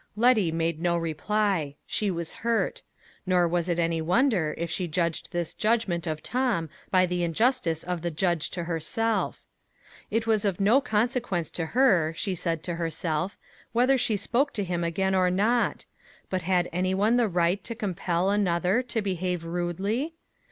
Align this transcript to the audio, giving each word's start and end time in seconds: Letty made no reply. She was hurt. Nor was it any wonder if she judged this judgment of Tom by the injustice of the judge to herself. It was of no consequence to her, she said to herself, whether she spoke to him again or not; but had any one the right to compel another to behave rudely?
Letty 0.15 0.51
made 0.51 0.81
no 0.81 0.97
reply. 0.97 1.75
She 1.85 2.09
was 2.09 2.33
hurt. 2.41 2.81
Nor 3.27 3.47
was 3.47 3.69
it 3.69 3.77
any 3.77 4.01
wonder 4.01 4.55
if 4.57 4.71
she 4.71 4.87
judged 4.87 5.31
this 5.31 5.53
judgment 5.53 6.07
of 6.07 6.23
Tom 6.23 6.69
by 6.89 7.05
the 7.05 7.21
injustice 7.23 7.83
of 7.83 8.01
the 8.01 8.09
judge 8.09 8.49
to 8.49 8.63
herself. 8.63 9.43
It 10.09 10.25
was 10.25 10.43
of 10.43 10.59
no 10.59 10.81
consequence 10.81 11.51
to 11.51 11.67
her, 11.77 12.15
she 12.17 12.33
said 12.33 12.63
to 12.63 12.75
herself, 12.77 13.37
whether 13.73 13.95
she 13.95 14.17
spoke 14.17 14.53
to 14.53 14.63
him 14.63 14.83
again 14.83 15.13
or 15.13 15.29
not; 15.29 15.85
but 16.31 16.41
had 16.41 16.67
any 16.73 16.95
one 16.95 17.17
the 17.17 17.29
right 17.29 17.63
to 17.63 17.75
compel 17.75 18.31
another 18.31 18.81
to 18.81 19.03
behave 19.03 19.45
rudely? 19.45 20.15